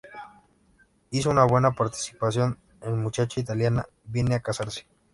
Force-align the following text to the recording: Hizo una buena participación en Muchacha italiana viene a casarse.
Hizo 1.11 1.29
una 1.29 1.43
buena 1.45 1.73
participación 1.73 2.57
en 2.81 3.03
Muchacha 3.03 3.39
italiana 3.39 3.85
viene 4.03 4.33
a 4.33 4.39
casarse. 4.39 4.87